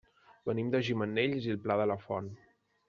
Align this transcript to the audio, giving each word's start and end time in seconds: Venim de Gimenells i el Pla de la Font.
Venim 0.49 0.71
de 0.75 0.81
Gimenells 0.87 1.47
i 1.51 1.55
el 1.57 1.63
Pla 1.67 1.81
de 1.83 1.91
la 1.93 2.03
Font. 2.09 2.35